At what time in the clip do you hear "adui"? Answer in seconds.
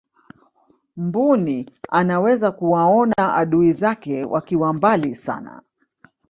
3.33-3.73